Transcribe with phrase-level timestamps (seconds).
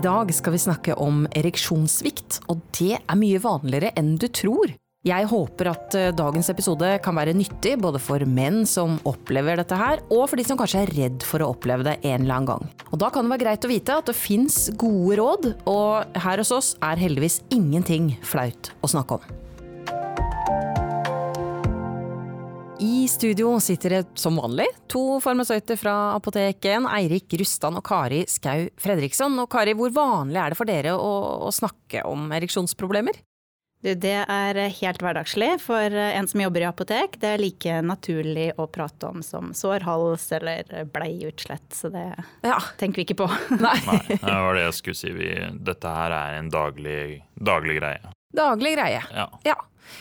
[0.00, 4.70] I dag skal vi snakke om ereksjonssvikt, og det er mye vanligere enn du tror.
[5.04, 9.76] Jeg håper at eh, dagens episode kan være nyttig både for menn som opplever dette
[9.76, 12.48] her, og for de som kanskje er redd for å oppleve det en eller annen
[12.48, 12.64] gang.
[12.88, 16.40] Og Da kan det være greit å vite at det fins gode råd, og her
[16.40, 19.39] hos oss er heldigvis ingenting flaut å snakke om.
[22.80, 26.86] I studio sitter det som vanlig to farmasøyter fra apoteket.
[26.88, 29.34] Eirik Rustan og Kari Skau Fredriksson.
[29.42, 31.10] Og Kari, hvor vanlig er det for dere å,
[31.44, 33.18] å snakke om ereksjonsproblemer?
[33.84, 37.18] Du, det er helt hverdagslig for en som jobber i apotek.
[37.20, 42.06] Det er like naturlig å prate om som sår hals eller bleiutslett, så det
[42.44, 42.56] ja.
[42.80, 43.28] tenker vi ikke på.
[43.60, 43.76] Nei.
[43.90, 45.12] Nei, det var det jeg skulle si.
[45.20, 45.28] Vi,
[45.68, 47.02] dette her er en daglig,
[47.36, 48.16] daglig greie.
[48.36, 49.02] Daglig greie.
[49.14, 49.26] Ja.
[49.44, 49.56] ja.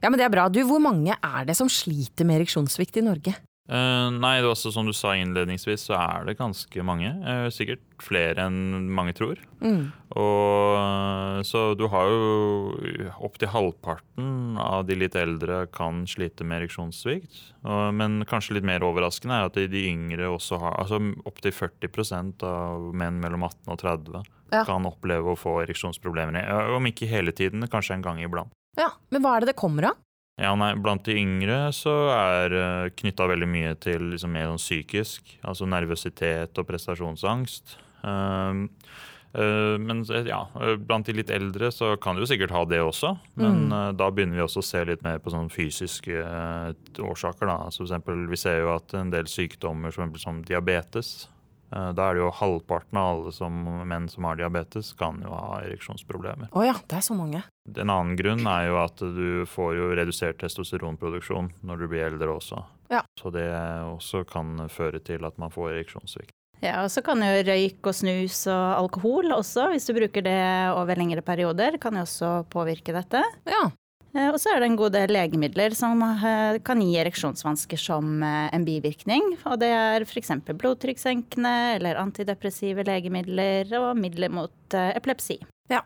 [0.00, 0.48] Ja, men det er bra.
[0.52, 3.34] Du, Hvor mange er det som sliter med ereksjonssvikt i Norge?
[3.70, 7.12] Uh, nei, det var også, som du sa innledningsvis, så er det ganske mange.
[7.22, 9.38] Uh, sikkert flere enn mange tror.
[9.62, 9.92] Mm.
[10.18, 16.64] Og, uh, så du har jo opptil halvparten av de litt eldre kan slite med
[16.64, 17.38] ereksjonssvikt.
[17.94, 20.98] men kanskje litt mer overraskende er at de, de yngre også har Altså
[21.28, 24.22] opptil 40% av menn mellom 18 og 30
[24.54, 24.64] ja.
[24.64, 26.48] kan oppleve å få ereksjonsproblemer.
[26.74, 28.54] Om ikke hele tiden, kanskje en gang iblant.
[28.78, 29.98] Ja, Men hva er det det kommer av?
[30.40, 34.48] Ja, nei, Blant de yngre så er uh, eh, knytta veldig mye til liksom, mer
[34.48, 35.36] sånn psykisk.
[35.44, 37.76] Altså nervøsitet og prestasjonsangst.
[38.00, 38.64] Uh,
[39.36, 40.40] uh, men ja,
[40.80, 43.12] blant de litt eldre så kan du jo sikkert ha det også.
[43.40, 43.74] Men mm.
[43.74, 46.24] uh, da begynner vi også å se litt mer på sånne fysiske
[47.04, 47.44] årsaker.
[47.44, 47.58] da.
[47.66, 51.39] Altså for eksempel, vi ser jo at en del sykdommer som, som diabetes Eh,
[51.70, 55.60] da er det jo halvparten av alle som, menn som har diabetes, kan jo ha
[55.62, 56.50] ereksjonsproblemer.
[56.50, 57.44] Oh ja, det er så mange.
[57.70, 62.34] En annen grunn er jo at du får jo redusert testosteronproduksjon når du blir eldre
[62.34, 62.64] også.
[62.90, 63.04] Ja.
[63.20, 63.46] Så det
[63.86, 66.34] også kan føre til at man får ereksjonssvikt.
[66.60, 70.40] Ja, og så kan jo røyk og snus og alkohol også, hvis du bruker det
[70.74, 73.22] over lengre perioder, kan jo også påvirke dette.
[73.48, 73.62] Ja.
[74.16, 78.24] Eh, og så er det en god del legemidler som eh, kan gi ereksjonsvansker som
[78.26, 79.36] eh, en bivirkning.
[79.46, 80.32] Og det er f.eks.
[80.50, 85.38] blodtrykkssenkende eller antidepressive legemidler og midler mot epilepsi.
[85.70, 85.84] Ja,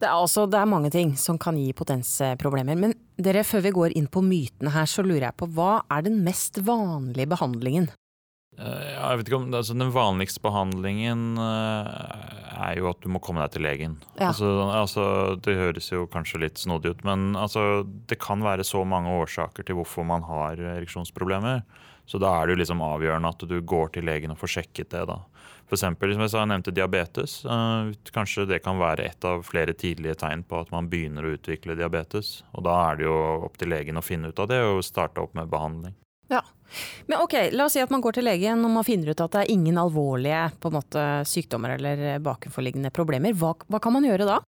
[0.00, 2.78] det er, altså, det er mange ting som kan gi potensproblemer.
[2.78, 6.08] Men dere, før vi går inn på mytene her, så lurer jeg på hva er
[6.08, 7.88] den mest vanlige behandlingen?
[8.54, 13.54] Jeg vet ikke om, altså Den vanligste behandlingen er jo at du må komme deg
[13.56, 13.96] til legen.
[14.18, 14.30] Ja.
[14.30, 15.06] Altså, altså,
[15.42, 19.66] det høres jo kanskje litt snodig ut, men altså, det kan være så mange årsaker
[19.66, 21.64] til hvorfor man har ereksjonsproblemer.
[22.06, 24.92] Så da er det jo liksom avgjørende at du går til legen og får sjekket
[24.92, 25.06] det.
[25.08, 25.22] da.
[25.64, 27.38] For eksempel, som jeg sa, jeg nevnte diabetes.
[27.48, 31.34] Uh, kanskje det kan være et av flere tidlige tegn på at man begynner å
[31.38, 32.42] utvikle diabetes.
[32.52, 33.16] Og da er det jo
[33.48, 35.96] opp til legen å finne ut av det og starte opp med behandling.
[36.32, 36.40] Ja.
[37.06, 39.36] Men ok, la oss si at man går til legen og man finner ut at
[39.36, 43.36] det er ingen alvorlige måte, sykdommer eller bakenforliggende problemer.
[43.36, 44.40] Hva, hva, kan man gjøre da?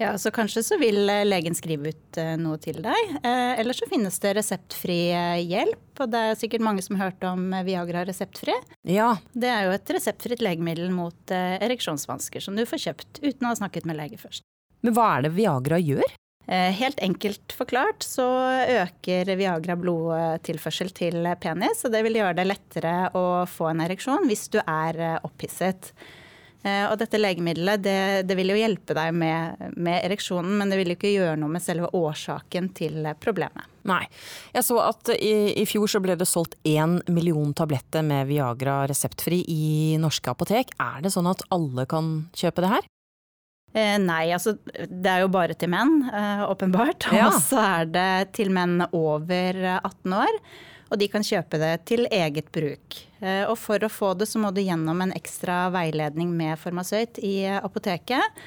[0.00, 3.16] Ja, så Kanskje så vil eh, legen skrive ut eh, noe til deg.
[3.20, 5.00] Eh, eller så finnes det reseptfri
[5.44, 6.00] hjelp.
[6.00, 8.54] Og det er sikkert mange som har hørt om Viagra reseptfri.
[8.88, 9.10] Ja.
[9.36, 13.58] Det er jo et reseptfritt legemiddel mot ereksjonsvansker som du får kjøpt uten å ha
[13.60, 14.46] snakket med lege først.
[14.80, 16.16] Men hva er det Viagra gjør?
[16.50, 18.26] Eh, helt enkelt forklart så
[18.82, 24.26] øker Viagra blodtilførsel til penis, og det vil gjøre det lettere å få en ereksjon
[24.26, 25.92] hvis du er eh, opphisset.
[26.66, 30.80] Eh, og dette legemiddelet det, det vil jo hjelpe deg med, med, ereksjonen, men det
[30.80, 33.70] vil jo ikke gjøre noe med selve årsaken til problemet.
[33.86, 34.02] Nei.
[34.50, 38.82] Jeg så at i, i fjor så ble det solgt én million tabletter med Viagra
[38.90, 39.64] reseptfri i
[40.02, 40.74] norske apotek.
[40.82, 42.96] Er det sånn at alle kan kjøpe det her?
[43.72, 47.10] Eh, nei, altså det er jo bare til menn, eh, åpenbart.
[47.14, 47.28] Ja.
[47.28, 50.42] Og så er det til menn over 18 år.
[50.90, 52.98] Og de kan kjøpe det til eget bruk.
[53.22, 57.20] Eh, og for å få det, så må du gjennom en ekstra veiledning med farmasøyt
[57.22, 58.40] i apoteket.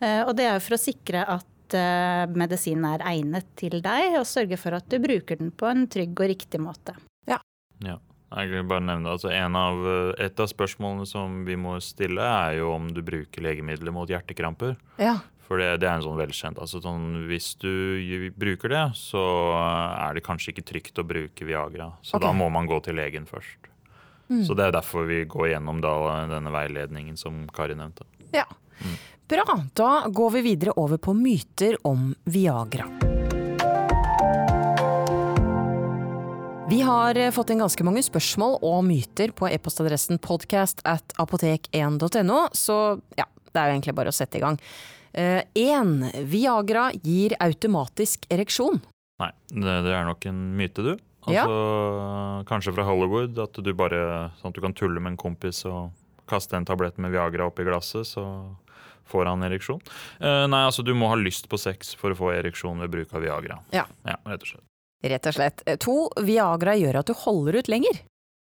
[0.00, 4.18] Eh, og det er jo for å sikre at eh, medisinen er egnet til deg,
[4.20, 6.98] og sørge for at du bruker den på en trygg og riktig måte.
[7.30, 7.40] Ja.
[7.86, 7.96] ja.
[8.26, 9.84] Jeg vil bare nevne altså av,
[10.18, 14.74] Et av spørsmålene som vi må stille, er jo om du bruker legemidler mot hjertekramper.
[14.98, 15.20] Ja.
[15.46, 16.58] For det, det, er en sånn velkjent.
[16.58, 19.22] Altså sånn, hvis du bruker det, så
[19.54, 21.92] er det kanskje ikke trygt å bruke Viagra.
[22.02, 22.26] Så okay.
[22.26, 23.70] da må man gå til legen først.
[24.26, 24.42] Mm.
[24.42, 25.94] Så det er derfor vi går gjennom da,
[26.32, 28.08] denne veiledningen som Kari nevnte.
[28.34, 28.48] Ja.
[28.82, 28.96] Mm.
[29.30, 29.60] Bra.
[29.78, 33.05] Da går vi videre over på myter om Viagra.
[36.68, 42.38] Vi har eh, fått inn ganske mange spørsmål og myter på e-postadressen podcast at apotek1.no,
[42.58, 42.78] så
[43.14, 44.58] ja, det er jo egentlig bare å sette i gang.
[45.16, 45.92] Én.
[46.02, 48.82] Uh, Viagra gir automatisk ereksjon.
[49.22, 50.92] Nei, det, det, er nok en myte, du.
[51.26, 52.42] Altså, ja.
[52.50, 54.02] Kanskje fra Hollywood, at du bare
[54.40, 55.94] sånn at du kan tulle med en kompis og
[56.26, 58.26] kaste en tablett med Viagra oppi glasset, så
[59.06, 59.78] Får han ereksjon?
[60.18, 63.12] Uh, nei, altså du må ha lyst på sex for å få ereksjon ved bruk
[63.14, 63.60] av Viagra.
[63.70, 63.84] Ja.
[64.02, 64.66] ja rett og slett.
[65.04, 65.64] Rett og slett.
[65.84, 68.00] To, Viagra gjør at du holder ut lenger.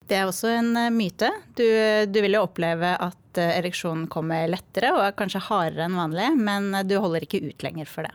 [0.08, 1.31] Det er også en uh, myte.
[1.56, 1.64] Du,
[2.10, 6.28] du, vil jo oppleve at uh, ereksjonen kommer lettere og er kanskje hardere enn vanlig,
[6.37, 8.12] men du holder ikke ut lenger for det.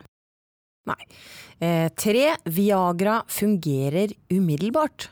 [0.88, 1.04] Nei.
[1.58, 5.10] Eh, tre, Viagra fungerer umiddelbart.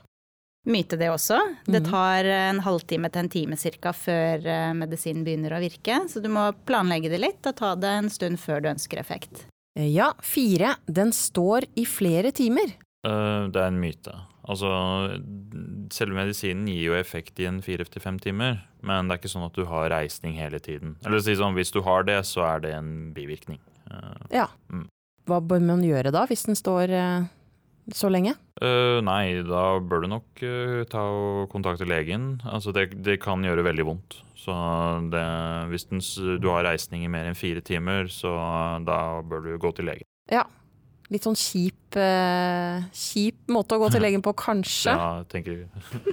[0.66, 1.38] Myte det også.
[1.64, 1.90] Det mhm.
[1.90, 6.30] tar en halvtime til en time cirka før eh, medisinen begynner å virke, så du
[6.32, 9.46] må planlegge det litt og ta det en stund før du ønsker effekt.
[9.78, 12.74] Eh, ja, fire, den står i flere timer.
[13.06, 14.14] Uh, det er en myte.
[14.46, 14.70] Altså,
[15.94, 19.32] selve medisinen gir jo effekt i en fire til fem timer, men det er ikke
[19.32, 20.94] sånn at du har reisning hele tiden.
[21.06, 23.58] Eller si sånn, hvis du har det, så er det en bivirkning.
[23.90, 24.46] Uh, ja.
[24.70, 24.86] Mm.
[25.26, 27.26] Hva bør man gjøre da, hvis den står uh,
[27.94, 28.36] så lenge?
[28.62, 32.36] Uh, nei, da bør du nok uh, ta og kontakte legen.
[32.46, 34.20] Altså det, det, kan gjøre veldig vondt.
[34.38, 34.54] Så
[35.10, 35.24] det,
[35.72, 36.04] hvis den,
[36.38, 38.36] du har reisning i mer enn fire timer, så
[38.86, 40.06] da bør du gå til legen.
[40.30, 40.44] Ja.
[41.12, 41.96] Litt sånn kjip,
[42.90, 44.94] kjip måte å gå til legen på, kanskje?
[44.94, 45.60] Ja, jeg tenker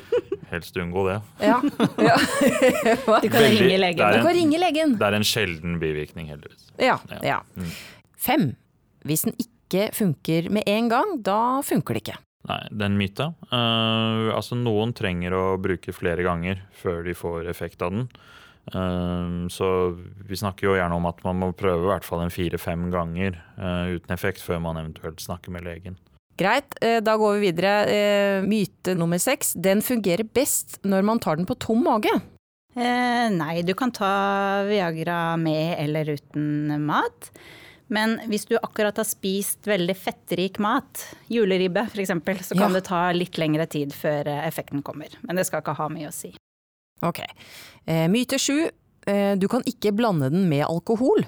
[0.54, 1.19] helst unngå det.
[1.42, 1.57] Ja.
[2.10, 2.18] ja.
[2.19, 4.04] du kan veldig, ringe legen.
[4.06, 4.98] En, du kan ringe legen.
[5.00, 6.69] Det er en sjelden bivirkning, heldigvis.
[6.81, 7.00] Ja.
[7.25, 7.42] ja.
[7.57, 7.72] Mm.
[8.13, 8.45] Fem.
[9.07, 12.19] Hvis den ikke funker med en gang, da funker det ikke.
[12.50, 13.30] Nei, det er en myte.
[13.54, 18.07] Uh, altså Noen trenger å bruke flere ganger før de får effekt av den.
[18.71, 19.68] Uh, så
[20.24, 23.36] vi snakker jo gjerne om at man må prøve i hvert fall en fire-fem ganger
[23.60, 26.00] uh, uten effekt før man eventuelt snakker med legen.
[26.39, 27.74] Greit, da går vi videre.
[28.42, 29.51] Myte nummer seks.
[29.54, 32.10] Den fungerer best når man tar den på tom mage.
[32.74, 37.30] Eh, nei, du kan ta Viagra med eller uten mat.
[37.94, 42.13] Men hvis du akkurat har spist veldig fettrik mat, juleribbe f.eks.,
[42.48, 42.80] så kan ja.
[42.80, 45.13] det ta litt lengre tid før eh, effekten kommer.
[45.21, 46.33] Men det skal ikke ha mye å si.
[47.03, 47.21] Ok.
[47.85, 48.69] Eh, myte sju.
[49.05, 51.25] Eh, du kan ikke blande den med alkohol.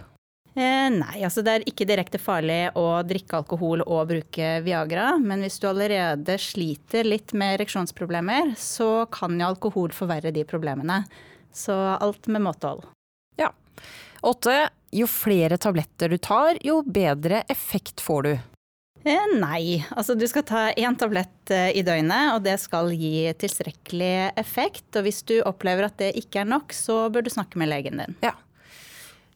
[0.55, 5.17] Eh, nei, altså det er ikke direkte farlig å drikke alkohol og bruke Viagra.
[5.19, 11.03] Men hvis du allerede sliter litt med ereksjonsproblemer, så kan jo alkohol forverre de problemene.
[11.51, 12.87] Så alt med måtehold.
[13.39, 13.51] Ja.
[14.23, 18.33] Åtte jo flere tabletter du tar, jo bedre effekt får du.
[19.05, 23.29] Eh, nei, altså du skal ta én tablett eh, i døgnet, og det skal gi
[23.37, 24.87] tilstrekkelig effekt.
[24.97, 28.01] Og hvis du opplever at det ikke er nok, så bør du snakke med legen
[28.01, 28.17] din.
[28.25, 28.33] Ja.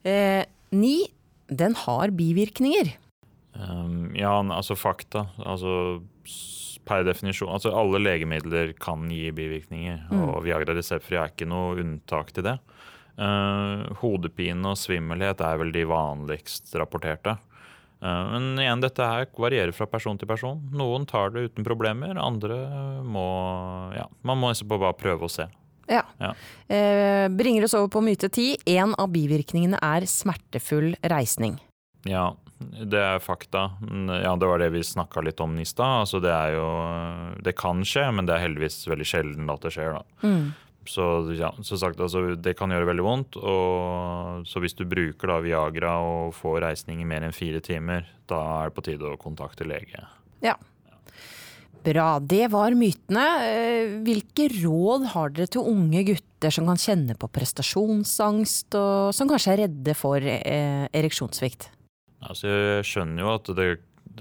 [0.09, 0.41] Eh,
[0.73, 0.95] ni,
[1.53, 2.95] den har bivirkninger.
[3.59, 5.27] Um, ja, altså fakta.
[5.37, 5.99] Altså
[6.89, 7.51] per definisjon.
[7.53, 10.23] Altså alle legemidler kan gi bivirkninger, mm.
[10.23, 12.57] og Viagra reseptfri er ikke noe unntak til det.
[13.19, 17.35] Uh, hodepine og svimmelhet er vel de vanligst rapporterte.
[17.99, 20.61] Uh, men igjen, dette her varierer fra person til person.
[20.71, 22.61] Noen tar det uten problemer, andre
[23.03, 23.25] må
[23.97, 25.49] Ja, man må nesten bare prøve å se.
[25.89, 26.03] Ja.
[26.21, 26.35] ja.
[26.75, 28.51] Eh, bringer oss over på myte ti.
[28.69, 31.57] En av bivirkningene er smertefull reisning.
[32.05, 33.71] Ja, det er fakta.
[34.21, 36.05] Ja, det var det vi snakka litt om i stad.
[36.05, 36.69] Altså, det er jo
[37.43, 40.05] Det kan skje, men det er heldigvis veldig sjelden at det skjer, da.
[40.21, 40.51] Mm.
[40.89, 41.03] Så
[41.37, 43.37] ja, som sagt, altså, det kan gjøre veldig vondt.
[43.37, 48.07] Og, så hvis du bruker da Viagra og får reisning i mer enn fire timer,
[48.29, 50.01] da er det på tide å kontakte lege.
[50.41, 50.55] Ja.
[51.85, 52.07] Bra.
[52.19, 53.25] Det var mytene.
[53.45, 59.29] Eh, hvilke råd har dere til unge gutter som kan kjenne på prestasjonsangst, og som
[59.29, 61.69] kanskje er redde for eh, ereksjonssvikt?
[62.19, 63.69] Altså, jeg skjønner jo at det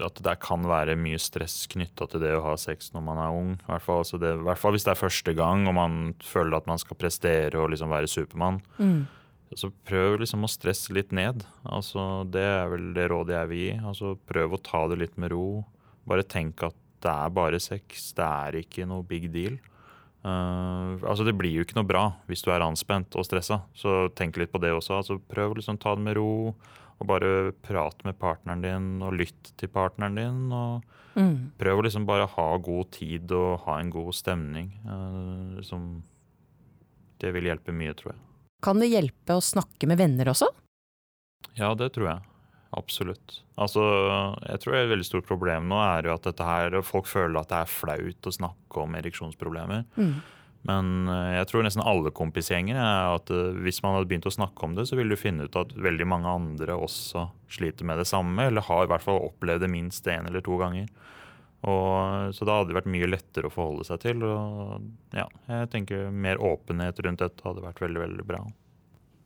[0.07, 3.37] at det kan være mye stress knytta til det å ha sex når man er
[3.37, 3.53] ung.
[3.59, 6.01] I hvert, fall, altså det, I hvert fall, hvis det er første gang og man
[6.25, 8.61] føler at man skal prestere og liksom være Supermann.
[8.79, 9.07] Mm.
[9.57, 11.47] Så prøv liksom å stresse litt ned.
[11.65, 13.73] Altså, det er vel det rådet jeg vil gi.
[13.93, 15.47] Altså, prøv å ta det litt med ro.
[16.09, 18.11] Bare tenk at det er bare sex.
[18.17, 19.57] Det er ikke noe big deal.
[20.27, 24.09] Uh, altså Det blir jo ikke noe bra hvis du er anspent og stressa, så
[24.19, 24.99] tenk litt på det også.
[24.99, 26.55] Altså Prøv å liksom ta det med ro.
[26.99, 30.41] Og bare prat med partneren din og lytt til partneren din.
[30.51, 31.35] Og mm.
[31.61, 34.73] prøv å liksom bare ha god tid og ha en god stemning.
[34.87, 35.91] Uh, liksom,
[37.23, 38.25] det vil hjelpe mye, tror jeg.
[38.65, 40.51] Kan det hjelpe å snakke med venner også?
[41.59, 42.25] Ja, det tror jeg.
[42.77, 43.39] Absolutt.
[43.57, 43.83] Altså,
[44.45, 47.53] jeg tror et veldig stort problem nå er jo at dette her, folk føler at
[47.53, 49.87] det er flaut å snakke om ereksjonsproblemer.
[49.97, 50.19] Mm.
[50.67, 54.35] Men eh, jeg tror nesten alle kompisgjenger er at eh, hvis man hadde begynt å
[54.35, 58.03] snakke om det, så ville du finne ut at veldig mange andre også sliter med
[58.03, 60.91] det samme, eller har i hvert fall opplevd det minst én eller to ganger.
[61.67, 64.23] Og, så da hadde det vært mye lettere å forholde seg til.
[64.23, 68.45] Og ja, jeg tenker mer åpenhet rundt dette hadde vært veldig, veldig bra.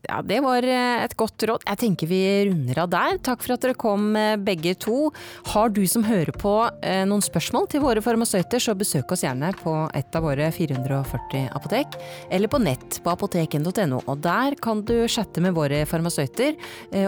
[0.08, 1.62] Ja, Det var eh, et godt råd.
[1.68, 3.18] Jeg tenker vi runder av der.
[3.22, 5.12] Takk for at dere kom eh, begge to.
[5.52, 9.52] Har du som hører på eh, noen spørsmål til våre farmasøyter, så besøk oss gjerne
[9.62, 11.98] på et av våre 440 apotek,
[12.34, 14.02] eller på nett på apoteken.no.
[14.02, 16.58] Og der kan du chatte med våre farmasøyter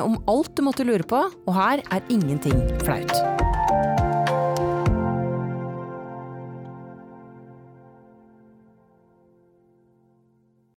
[0.04, 3.43] om alt du måtte lure på, og her er ingenting flaut.